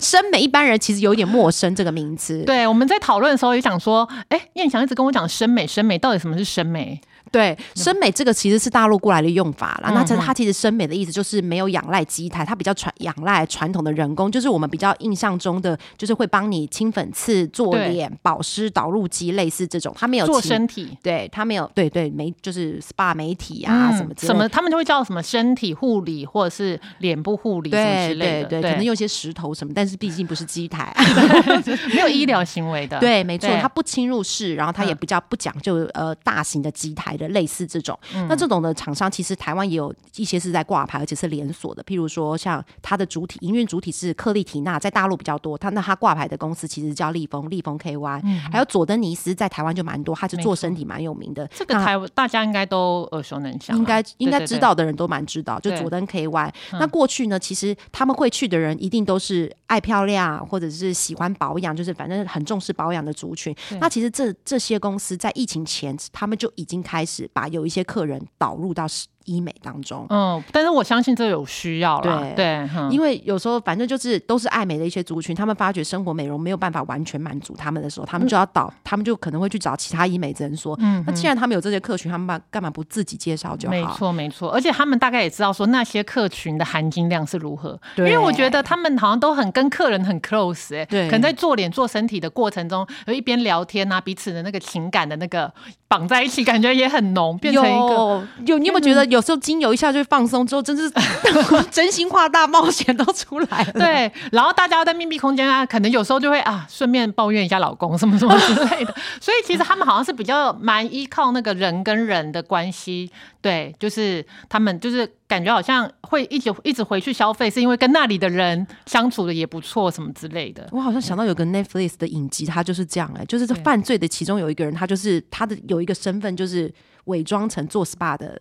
[0.00, 0.40] 生美？
[0.40, 2.42] 一般人其实有点陌生这个名词。
[2.44, 7.00] 对，我们在讨论的时候也想说，哎，燕翔一直跟我讲生美，生美到底什么是生美？
[7.34, 9.90] 对，生美这个其实是大陆过来的用法啦。
[9.92, 19.92] 那它它其实生美的意思就是没有仰赖机台，它比较传仰赖传统的人工，就是我们比较印象中的，就是会帮你清粉刺、做脸、保湿、导入机，类似这种。
[19.98, 30.94] 它没有做身体，对，它没有，对对，没就是 SPA 媒体啊什么什么，他们就会叫什么身体护理或者是脸部护理什么之类的，对，可能用些石头什么，但是毕竟不是机台，
[31.92, 33.00] 没有医疗行为的。
[33.00, 37.23] 对，没错，它不侵入式，然后它也比较不讲究呃大型的机台的。
[37.28, 41.82] 类似这种，那这种的厂商其实台湾也有一些是在挂牌，而且是连锁的。
[41.84, 45.56] 譬如说，像它的主体营运主体是克利缇娜，在大陆比较多。
[45.56, 51.46] 它那它挂牌的公司其实叫立丰，立丰 KY，还有佐登尼斯在台湾就蛮多，它是做身体蛮有名的。
[51.48, 55.58] 这个台大家应该都耳熟能详，应该应该知道的人都蛮知道。
[55.60, 63.54] 就佐登 KY，那过去呢，其实他们会去的人一定都是爱漂亮或者是喜欢保养，就是反正很重视保养的族群。
[63.80, 67.28] 那其实这这些公司在疫情前，他们就已经开始。
[67.32, 68.86] 把有一些客人导入到。
[69.24, 80.76] 医美当中，嗯，但是我相信这有需要了，对，因为有时候反正就是都是爱美的一些族群，他们发觉生活美容没有办法完全满足他们的时候，他们就要导，他们就可能会去找其他医美诊所。
[80.80, 83.70] 嗯，那既然他们有这些客群，他们干嘛不自己介绍就好？
[83.70, 95.52] 没错，没错，而且他们大概也知道说那些客群的含金量是如何，因为我觉得他们好像都很跟客人很 close，哎，对，可能在做脸做身体的过程中，有一边聊天啊，彼此的那个情感的那个
[95.88, 99.92] 绑在一起，感觉也很浓，变成一个有，你有没有觉得有时候精油一下？
[99.92, 100.90] 就放松之后，真是
[101.70, 103.72] 真心话大冒险都出来了。
[103.74, 108.92] 对，然后大家在密闭空间啊，可能有时候就会啊，顺便抱怨一下老公什么什么之类的。
[109.20, 113.08] 所以其实他们好像是比较蛮依靠那个人跟人的关系。
[113.40, 120.66] 对，就是他们就是感觉好像会一直一直回去消费，是因为跟那里的人相处的也不错，什么之类的。
[120.72, 126.72] 我好像想到有个 Netflix 的影集，他就是这样哎，就是这犯罪的其中有一个人，他就是他的有一个身份，就是
[127.04, 128.40] 伪装成做 SPA 的。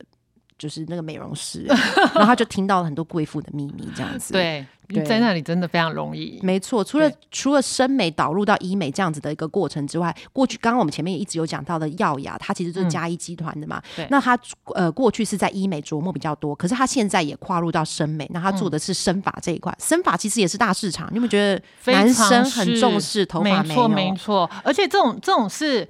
[0.64, 4.32] 就是那个美容师，然后他就听到了很多贵妇的秘密，这样子。
[4.32, 6.40] 对，对在那里真的非常容易。
[6.42, 13.84] 没错，除了除了生美导入到医美这样子的一个过程之外，过去刚刚我们前面也一直有讲到的耀雅，它其实就是嘉一集团的嘛。
[14.10, 14.40] 那他
[14.74, 21.10] 呃过去是在医美琢磨比较多，可是他现在也跨入到生美，那他做的是生发这一块，生发其实也是大市场。
[21.12, 25.86] 你有没有觉得男生很重视头发没错哦没错，而且这种这种是。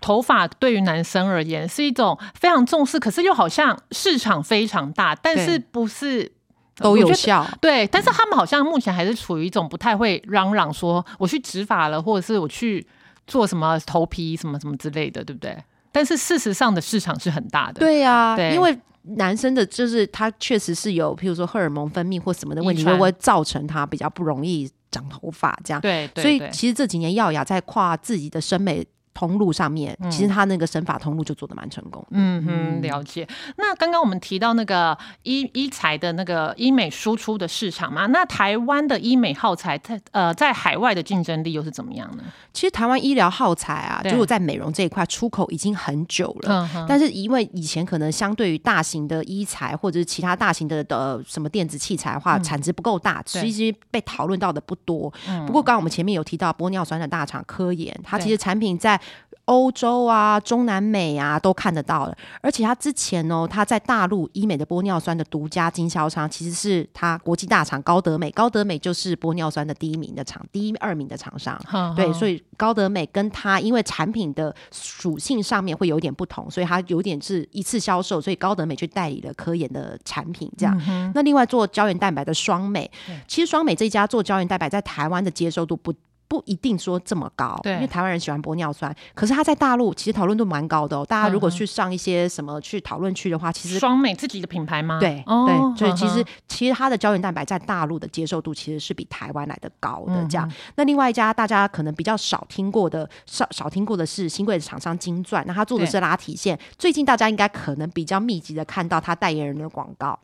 [0.00, 6.30] 头发对于男生而言是一种非常重视，可是又好像市场非常大，但是不是
[6.76, 7.46] 都有效。
[7.60, 12.86] 对，但是他们好像目前还是处于一种不太会嚷嚷说我去植发了，或者是我去
[13.26, 15.56] 做什么头皮什么什么之类的，对不对？
[15.90, 18.78] 但是事实上的市场是很大的，对呀、对因为
[19.16, 25.80] 男生的就是他确实是有，譬如说荷尔蒙分泌或什么的问题，遗传会会造成他比较不容易长头发这样。
[25.80, 32.08] 对对所以其实这几年耀雅在跨自己的审美通路上面，其实他那个生发通路就做的蛮成功的。
[32.10, 33.26] 嗯哼，了解。
[33.56, 42.24] 那刚刚我们提到那个医医材的那个医美输出的市场嘛，那台湾的医美耗材在呃在海外的竞争力又是怎么样呢？
[42.52, 46.68] 其实台湾医疗耗材啊，对如果在美容这一块出口已经很久了。
[46.74, 55.10] 嗯，但是因为以前可能相对于大型的医材或者是其他大型的的什么电子器材的话，产值不够大，其实被讨论到的不多。
[55.46, 59.00] 不过刚刚我们前面有提到玻尿酸的大厂科研，它其实产品在
[59.46, 71.56] 欧洲啊、中南美啊都看得到了，而且它之前哦，它在大陆医美的玻尿酸的独家经销商其实是它国际大厂高德美，高德美就是玻尿酸的第一名的厂，第一二名的厂商。
[71.94, 80.76] 对，所以以高德美跟它因为产品的属性上面会有点不同，所以它有点是一次销售，所以高德美去代理了科研的产品这样。
[80.88, 82.90] 嗯那另外做胶原蛋白的双美，
[83.28, 85.94] 其实双美这家做胶原蛋白在台湾的接受度不。
[86.28, 91.04] 不一定说这么高，对因为台湾人喜欢玻尿酸，可是它在大陆其实讨论度蛮高的哦。
[91.04, 94.98] 大家如果去上一些什么去讨论区的话，其实双美自己的品牌吗？
[94.98, 100.14] 对、哦对，所以其实其实它的胶原蛋白在大陆的接受度其实是比台湾来的高的。
[100.14, 106.58] 嗯这样，那另外一家大家可能比较少听过的，少少听过的是新贵的厂商金钻，那他做的是拉提线。
[106.76, 110.18] 最近大家应该可能比较密集的看到他代言人的广告。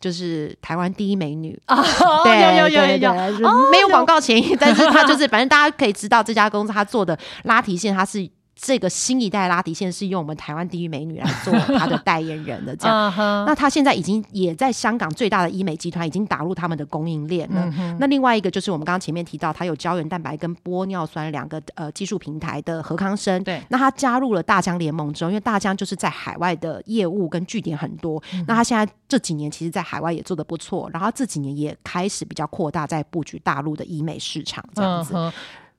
[0.00, 1.82] 就是台湾第一美女，啊，
[2.24, 8.28] 对有有有对有没有广告嫌疑， 但是他就是 反正大家可以知道这家公司他做的拉提线，它是
[8.60, 13.14] 这个新一代拉提线是用我们台湾第一美女来做他的代言人的这样。
[13.46, 17.72] 那他现在已经也在香港最大的医美集团已经打入他们的供应链了。
[18.00, 23.42] 那另外一个就是我们刚刚前面提到，它有胶原蛋白跟玻尿酸两个呃技术平台的何康生。
[23.44, 35.14] 对那它加入了大疆联盟之后，因为大疆就是在海外的业务跟据点很多，那它现在这几年其实在海外也做的不错，然后这几年也开始比较扩大在布局大陆的医美市场这样子。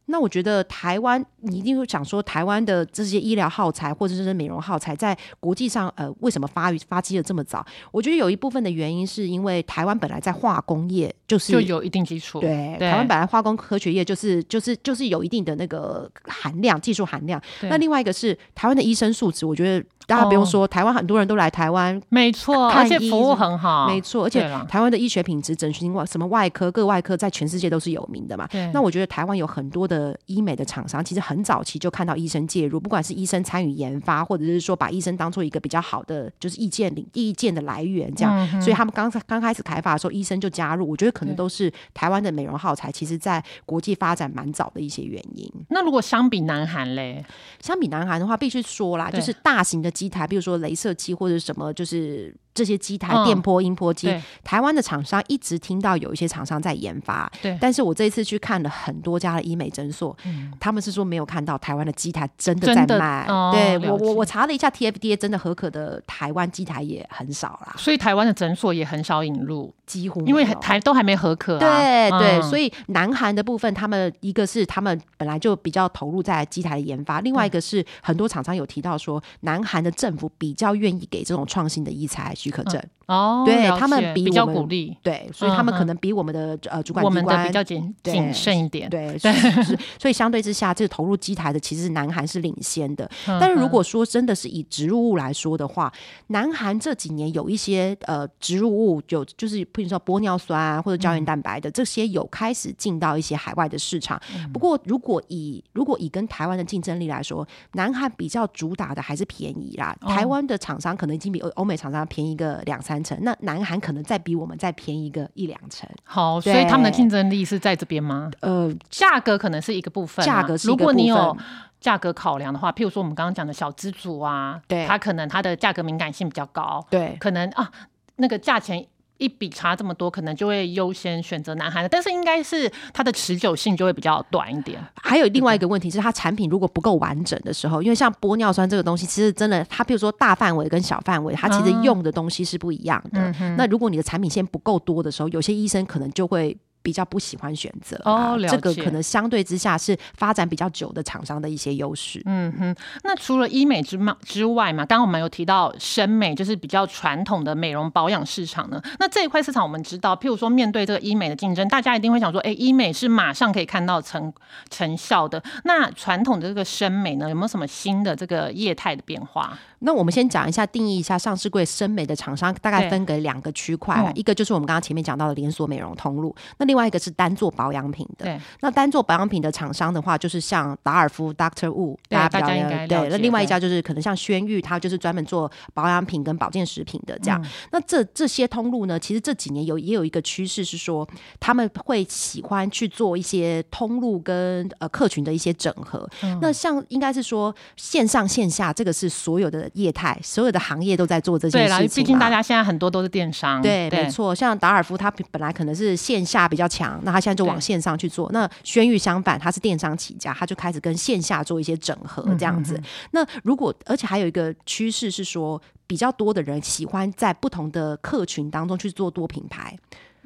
[0.10, 7.65] 那我觉得台湾，你一定会想说，台湾的这些医疗耗材或者是美容耗材，在国际上，呃，为什么发育发迹的这么早？
[7.91, 17.41] 我觉得有一部分的原因是因为台湾本来在化工业就是就有一定基础，对，对台湾本来化工科学业就是就是就是有一定的那个含量，技术含量。
[17.62, 28.48] 那另外一个是台湾的医生素质，我觉得大家不用哦说，台湾很多人都来台湾没错，看而且服务很好，没错，而且台湾的医学品质、整形外什么外科、各外科在全世界都是有名的嘛。
[28.74, 38.36] 那我觉得台湾有很多的医美的厂商，其实很早期就看到医生介入，不管是医生参与研发，或者是说把医生当做一个比较好的就是意见领意见的来源这样。
[38.54, 40.89] 嗯所以他们刚刚开始开发的时候，医生就加入。
[40.89, 45.50] 我觉得可能都是台湾的美容耗材，其实在国际发展蛮早的一些原因。
[45.69, 47.24] 那如果相比南韩嘞，
[47.62, 53.30] 相比南韩的话，必须说啦，就是大型的机台，比如说镭射机或者什么，就是这些机台、嗯。
[53.30, 54.12] 电波、音波机，
[54.44, 57.56] 台湾的厂商一直听到有一些厂商在研发，对。
[57.62, 60.16] 但是我这一次去看了很多家的医美诊所，
[60.60, 63.26] 他们是说没有看到台湾的机台真的在卖。
[63.28, 72.44] 哦对我我我查了一下 TFDA，真的合可的台湾机台也很少啦，所以台湾的诊所也很少引入，几乎因为台都还没合可、啊，对对，嗯。
[72.50, 89.63] 所以南韩的部分，他们一个是他们本来就比较投入在机台的研发，另外一个是很多厂商有提到说，南韩的政府比较愿意给这种创新的医材许可证，哦，对他们比比较鼓励，对，所以他们嗯可能比我们的呃主管机关比较谨谨慎一点，对，是 是。
[89.63, 93.10] 是所以相对之下，这个投入机台的其实南韩是领先的。
[93.28, 95.91] 嗯但是如果说真的是以植入物来说的话，
[96.28, 104.19] 南韩这几年有一些呃植入物有就是譬如说玻尿酸啊或者胶原蛋白的、这些有开始进到一些海外的市场。
[104.54, 109.95] 不过如果以如果以跟台湾的竞争力来说，南韩比较主打的还是便宜啦。
[110.02, 110.10] 哦。
[110.10, 115.89] 台湾的厂商可能已经比欧欧美厂商便宜个两三成，那南韩可能再比我们再便宜个一两成。
[116.04, 118.32] 好，所以他们的竞争力是在这边吗？
[118.42, 121.38] 呃，价格可能是一个部分啊，价格是一如个部果你有
[121.80, 127.72] 价格考量的话，譬如说我们刚刚讲的小资族啊，对它可能它的价格敏感性比较高，对可能啊
[128.18, 128.86] 那个价钱。
[129.20, 134.84] 一笔差这么多，可能就会优先选择南韩的，但是应该是它的持久性就会比较短一点。
[134.96, 143.32] 还有另外一个问题是，它产品如果不够完整的时候，因为像玻尿酸这个东西，其实真的，它比如说大范围跟小范围，它其实哦用的东西是不一样的。
[143.56, 146.58] 那如果你的产品线不够多的时候，有些医生可能就会。
[146.82, 152.22] 比较不喜欢选择啊哦了这个可能相对之下是发展比较久的厂商的一些优势。
[152.26, 158.82] 嗯哼，那除了医美之嘛之外嘛，刚刚我们有提到生美，就是比较传统的美容保养市场呢。
[159.00, 164.32] 那这一块市场我们知道，譬如说面对这个医美的竞争，大家一定会想说，哎，医美是马上可以看到成
[164.70, 165.44] 成效的。
[165.63, 169.58] 那传统的这个生美呢，有没有什么新的这个业态的变化？
[169.80, 178.26] 那我们先讲一下定义一下上市柜生美的厂商，大概分给两个区块一个就是我们刚刚前面讲到的连锁美容通路，那另外一个是单做保养品的。
[178.26, 183.10] 对，那单做保养品的厂商的话，就是像达尔夫 Doctor Wu，对大家比较了对。
[183.10, 187.42] 那另外一家就是可能像轩玉，它就是专门做保养品跟保健食品的这样。
[187.42, 191.08] 嗯那这这些通路呢，其实这几年有也有一个趋势是说，
[191.39, 196.10] 他们会喜欢去做一些通路跟呃客群的一些整合。
[196.24, 201.96] 嗯那像应该是说线上线下，这个是所有的业态、所有的行业都在做这件，事情嘛。
[201.96, 208.30] 毕竟大家现在很多都是电商，对，没错，像达尔夫，他本来可能是线下比较强，那他现在就往线上去做。
[208.32, 212.82] 那轩玉相反，他是电商起家，他就开始跟线下做一些整合这样子。
[213.12, 219.78] 那如果而且还有一个趋势是说，比较多的人喜欢在不同的客群当中去做多品牌，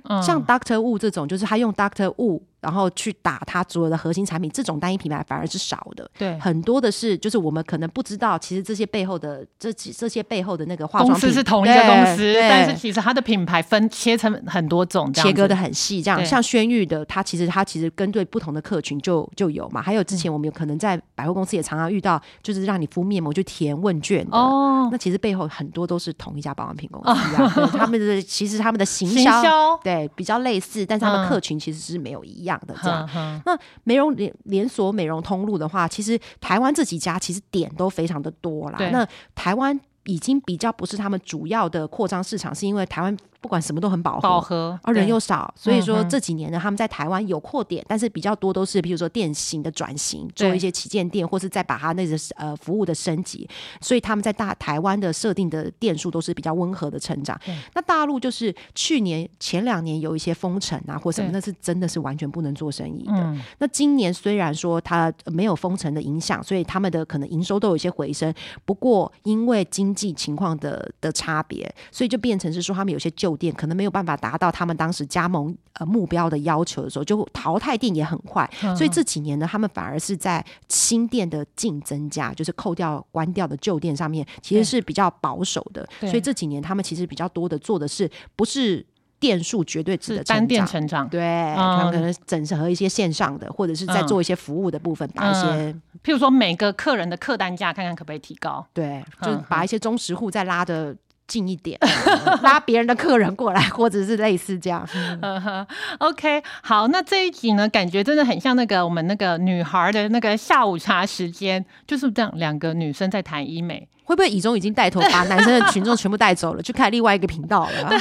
[0.04, 2.42] 嗯像 Doctor Wu 这种，就是他用 Doctor Wu。
[2.64, 6.10] 然后去打它所有的核心产品，这种单一品牌反而是少的。
[6.18, 6.40] 对。
[6.40, 16.26] 很多的是，就是我们可能不知道，其实这些背后的这这些背后的那个化妆公司是同一个公司，但是其实它的品牌分切成很多种，切割的很细，这样。
[16.26, 19.82] 像轩玉的，它其实它其实针对不同的客群就就有嘛。
[19.82, 24.38] 还有之前我们有可能在百货公司也常常遇到，就是让你敷面膜去填问卷的。
[24.38, 29.44] 哦，那其实背后很多都是同一家保养品公司啊， 对他们的其实他们的行行销。
[29.44, 31.34] 销对比较类似，但是他们嗯。
[31.34, 33.08] 客群其实是没有一样的这样。
[33.46, 38.78] 那美容连连锁美容通路的话，其实台湾这几家其实点都非常的多啦。
[38.92, 44.22] 那台湾已经比较不是他们主要的扩张市场，是因为台湾不管什么都很饱和。
[44.22, 53.48] 饱和，而人又少，所以说这几年呢，他们在台湾有扩点，但是比较多都是比如说店型的转型，做一些旗舰店，或是再把它那个呃服务的升级，
[53.82, 57.38] 所以他们在大台湾的设定的店数都是比较温和的成长。
[57.74, 63.14] 那大陆就是去年前两年有一些封城啊或什么，那是真的是完全不能做生意的。
[63.14, 78.50] 嗯那今年虽然说它没有封城的影响，所以他们的可能营收都有一些回升，不过因为经济情况的的差别，所以就变成是说他们有些旧店可能没有办法达到他们当时加盟呃目标的要求的时候，就淘汰店也很快。
[78.64, 85.88] 嗯所以这几年呢，他们反而是在新店的净增加，就是扣掉关掉的旧店上面，其实是比较保守的。
[86.02, 88.86] 所以这几年他们其实比较多的做的是不是
[89.20, 91.08] 店数绝对值是的单店成长。
[91.08, 98.66] 对，嗯他们可能整合一些线上的，或者是在嗯做一些服务的部分，把一些譬如说每个客人的客单价，看看可不可以提高。
[98.74, 100.94] 对，就把一些忠实户再拉的
[101.28, 101.80] 近一点，
[102.44, 104.88] 拉别人的客人过来，或者是类似这样。
[105.22, 105.66] 嗯哼
[106.00, 113.88] ，OK，好，那这一集呢，感觉真的很像那个我们那个女孩的那个下午茶时间，就是这样，两个女生在谈医美。
[114.06, 117.98] 会不会以中已经带头把男生的群众全部带走了，去开另外一个频道了 啊？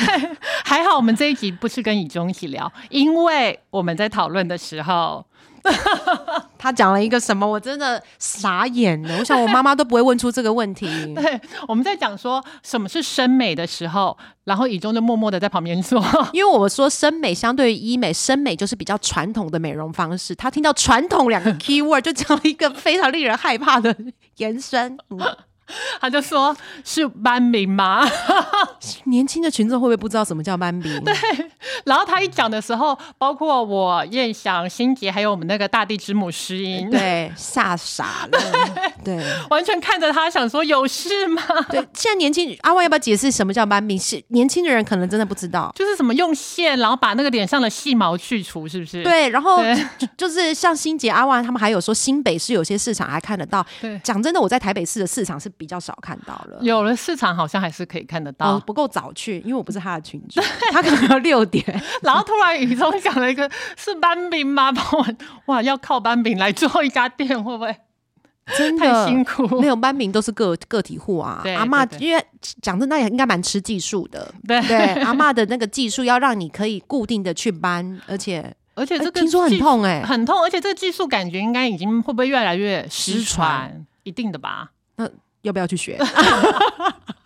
[0.65, 5.25] 还好我们这一集不是跟以中一起聊，因为我们在讨论的时候，
[6.63, 9.19] 他讲了一个什么，我真的傻眼了。
[9.19, 10.87] 我想我妈妈都不会问出这个问题。
[11.13, 16.01] 对，我们在讲说什么是生美的时候，然后以中就默默的在旁边做，
[16.33, 20.37] 因为我说生美相对于医美，生美就是比较传统的美容方式。
[20.37, 23.97] 他听到“传统”两个 key word 就讲了一个非常令人害怕的
[24.37, 24.97] 延伸。
[25.11, 25.19] 嗯
[26.01, 28.07] 他就说是班名吗？
[29.05, 31.03] 年轻的群众会不会不知道什么叫班名？
[31.05, 31.15] 对，
[31.85, 38.39] 然后他一讲的时候，包括我、燕翔、心杰，还有我们那个大地之母诗音，对， 吓傻了。
[39.05, 41.43] 对 完全看着他想说有事吗？
[41.69, 43.99] 对，现在年轻阿万要不要解释什么叫斑名？
[43.99, 45.73] 是年轻的人可能真的不知道。
[45.75, 49.03] 就是什么用线，然后把那个脸上的细毛去除，是不是？
[49.03, 49.63] 对，然后
[49.99, 53.65] 就就是像新杰、阿万他们还有说新北市有些市场还看得到。
[53.81, 56.59] 对讲真的，我在台北市的市场是比较少看到了。
[56.61, 58.57] 有了市场好像还是可以看得到。
[58.57, 60.41] 哦，不够早去，因为我不是他的群主，
[60.73, 61.65] 他可能要六点。
[62.03, 64.73] 然后突然雨中讲了一个是斑饼吗？
[64.75, 65.07] 帮我
[65.47, 67.77] 哇，要靠斑饼来做一家店，会不会？
[68.59, 71.41] 真太的辛苦，没有班名都是个个体户啊。
[71.57, 72.27] 阿嬷对对因为
[72.61, 74.35] 讲真，那也应该蛮吃技术的。
[74.49, 83.87] 对对，阿嬷的那个技术要让你可以固定的去搬，而且而且这个哎听说很痛哎、很痛，而且这个技术感觉应该已经会不会越来越失传？
[84.03, 84.73] 一定的吧。
[85.43, 85.99] 要不要去学？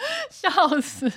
[0.30, 1.10] 笑死！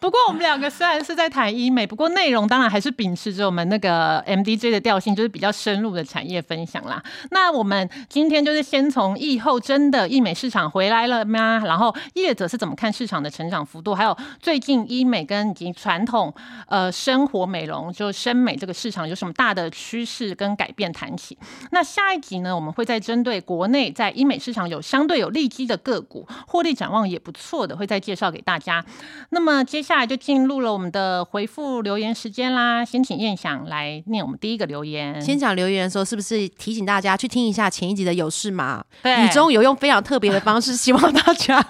[0.00, 7.02] 不过我们两个虽然是在谈医美，不过内容当然还是秉持着我们那个 MDJ 的调性，就是比较深入的产业分享啦。
[7.30, 11.62] 那我们今天就是先从疫后真的医美市场回来了吗？
[11.64, 16.34] 然后业者是怎么看市场的成长幅度，还有最近医美跟以及传统
[16.66, 21.38] 呃生活美容就生美这个市场有什么大的趋势跟改变谈起。
[21.70, 28.84] 那下一集呢，我们会再针对国内在医美市场有相对有利基的个股，获利展望也不错的，会再介绍给大家。
[29.30, 35.20] 那么接下来就进入了我们的回复留言时间啦，先请燕想来念我们第一个留言。
[35.20, 38.84] 先讲留言的时候，是不是提醒大家去听一下前一集的有事吗？
[39.02, 41.64] 对雨中有用非常特别的方式，希望大家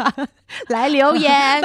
[0.68, 1.62] 来留言。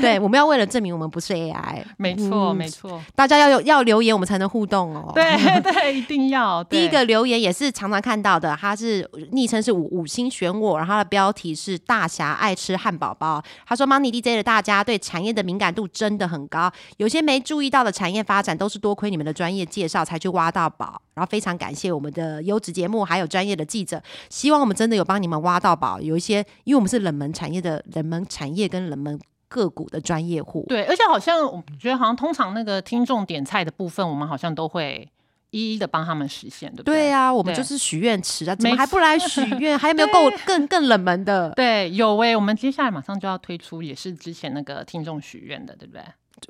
[0.00, 5.12] 对，我们要为了证明我们不是 AI，没错，嗯没错，大家要有要留言，我们才能互动哦。
[5.14, 5.24] 对
[5.62, 6.62] 对，一定要。
[6.64, 13.42] 第一个留言也是常常看到的，他是昵称是五五星选我，然后他的标题是大侠爱吃汉堡包。
[13.66, 21.00] 他说：“Money DJ 的大家对产业的敏感度真的很高，有些没注意到的产业发展都是多亏你们的专业介绍才去挖到宝。
[21.14, 26.00] 然后非常感谢我们的优质节目，还有专业的记者，希望我们真的有帮你们挖到宝。
[26.00, 29.18] 有一些，因为我们是冷门产业的冷门产业跟冷门
[29.48, 35.08] 个股的专业户，对，而且好像我觉得好像通常那个听众点菜的部分，我们好像都会
[35.50, 36.94] 一一的帮他们实现，对不对？
[36.94, 39.76] 对啊，我们就是许愿池啊，怎么还不来许愿？
[39.76, 41.50] 还有没有够 更更冷门的？
[41.56, 46.02] 对，有诶、我们接下来马上就要推出，也是之前那个听众许愿的，对不对？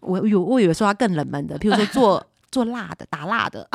[0.03, 3.68] 我有我以为说他更冷门的，譬如说做做辣的、打辣的，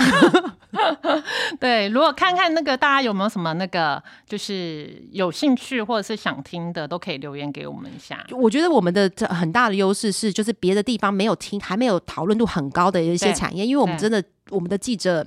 [1.59, 8.26] 对，如果看看那个大家有没有什么那个就是有兴趣或者是想听的，都可以留言给我们一下。
[8.32, 15.26] 我觉得我们的这很大的优势是，就是别的地方没有听，还没有讨论度很高的一些产业，因为我们真的我们的记者。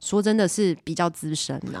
[0.00, 1.78] 说真的是比较资深的，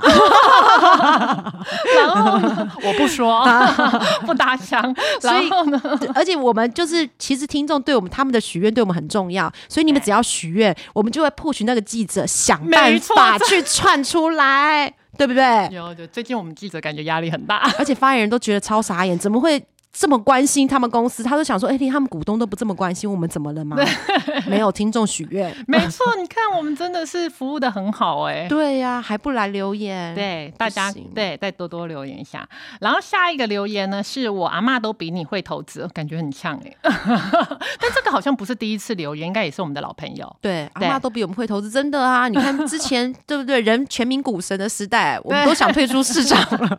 [1.96, 3.44] 然后呢， 我不说，
[4.26, 4.82] 不搭腔。
[5.20, 5.80] 所以然后呢，
[6.14, 15.68] 而且我们就是其实听众对我们他们的许愿对我们很重要，所以你们只要许愿，我们就会 push 那个记者想办法去串出来，对不对？
[15.70, 17.70] 有有，最近我们记者感觉压力很大。
[17.78, 19.62] 而且发言人都觉得超傻眼，怎么会
[19.92, 21.22] 这么关心他们公司？
[21.22, 23.76] 他都想说，哎、连他们股东都不这么关心我们，怎么了吗？
[24.46, 32.48] 没有听众许愿， 没错，你看我们真的是服务的很好哎、对呀、还不来留言？，对，大家对再多多留言一下。
[32.80, 40.36] 然后下一个留言呢，是我阿嬷都比你会投资，感觉很呛哎、 但这个好像不是第一次留言，应该也是我们的老朋友。
[40.40, 42.28] 对，阿对妈都比我们会投资，真的啊！
[42.28, 43.60] 你看之前对不对？
[43.60, 46.78] 人全民股神的时代，我们都想退出市场了。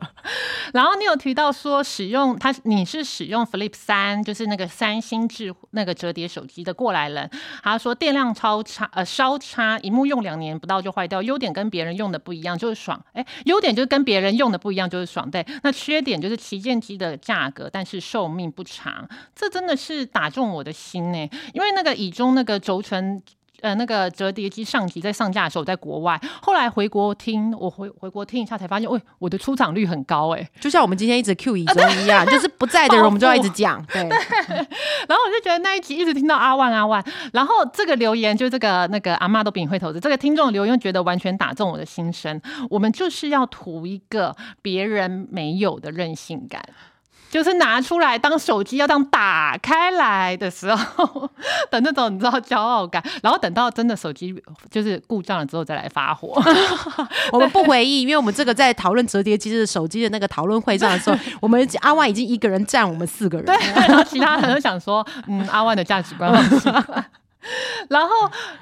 [0.74, 7.30] 然后你有提到说使用它，你是是使用 Flip 三，就是那个三星智那个折叠手机的过来人。
[7.64, 11.22] 他说电量超差，呃稍差，一幕用两年不到就坏掉。
[11.22, 13.02] 优点跟别人用的不一样，就是爽。
[13.14, 15.30] 哎，优点就是跟别人用的不一样，就是爽。
[15.32, 19.08] 对，那缺点就是旗舰机的价格，但是寿命不长。
[19.34, 23.22] 这真的是打中我的心呢，因为那个以中那个轴承。
[23.62, 33.84] 呃，那个折叠机上集在上架的时候，在国外，后来回国听，我回回国听一下，才发现，喂，我的出场率很高哎、就像我们今天一直 Q 以中一样，就是不在的人我们就要一直讲。
[33.88, 37.04] 对， 然后我就觉得那一集一直听到阿万阿万，
[37.34, 42.42] 然后这个留言就这个那个阿妈都比你会投资，这个听众留言觉得完全打中我的心声。
[42.70, 46.64] 我们就是要图一个别人没有的任性感。
[47.30, 51.30] 就是拿出来当手机要当打开来的时候
[51.70, 54.36] 的那种你知道骄傲感，然后等到真的手机
[54.72, 56.42] 就是故障了之后再来发火。
[57.32, 63.46] 我们不回忆，因为我们这个在讨论折叠机的手机的那个讨论会上的时候，我们阿万已经一个人占我们四个人。
[63.46, 66.34] 对，然后其他人都想说，嗯，阿万的价值观。
[67.90, 68.10] 然后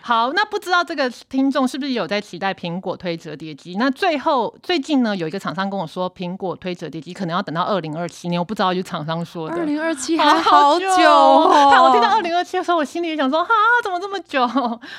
[0.01, 3.75] 好，那不知道这个听众是不是有在期待苹果推折叠机？
[3.79, 9.55] 那最后最近呢，有一个厂商跟我说，苹果推折叠机可能要等到二零二七年，我不知道，就是厂商说的。
[9.55, 11.69] 二零二七好还好久哦！
[11.71, 12.21] 看我听到二哦。
[12.21, 13.49] 零二七的时候，我心里也想说，哈，
[13.83, 14.47] 怎么这么久？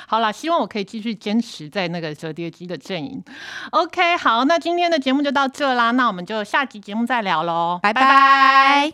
[0.07, 3.23] 好啦，希望我可以继续坚持在那个折叠机的阵营。
[3.71, 8.93] OK，好，那今天的节目就到这啦，那我们就下集节目再聊喽，拜拜。